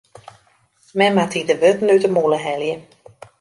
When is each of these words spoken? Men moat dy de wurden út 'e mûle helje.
Men 0.99 1.13
moat 1.17 1.33
dy 1.35 1.41
de 1.49 1.55
wurden 1.61 1.93
út 1.95 2.03
'e 2.07 2.11
mûle 2.15 2.37
helje. 2.45 2.75